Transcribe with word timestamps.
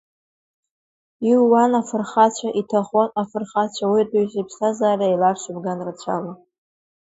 Ииуан 1.29 1.71
афырхацәа, 1.79 2.49
иҭахон 2.59 3.09
афырхацәа 3.21 3.83
ауаҩытәыҩса 3.87 4.39
иԥсҭазаара 4.39 5.05
еиларсуп 5.07 5.57
ган 5.65 5.79
рацәала. 5.85 6.33